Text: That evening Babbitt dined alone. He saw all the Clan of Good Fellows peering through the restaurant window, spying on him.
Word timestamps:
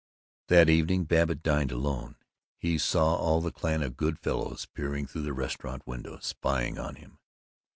That 0.47 0.67
evening 0.67 1.03
Babbitt 1.03 1.43
dined 1.43 1.71
alone. 1.71 2.15
He 2.57 2.79
saw 2.79 3.13
all 3.17 3.39
the 3.39 3.51
Clan 3.51 3.83
of 3.83 3.95
Good 3.97 4.17
Fellows 4.17 4.65
peering 4.65 5.05
through 5.05 5.21
the 5.21 5.31
restaurant 5.31 5.85
window, 5.85 6.17
spying 6.17 6.79
on 6.79 6.95
him. 6.95 7.19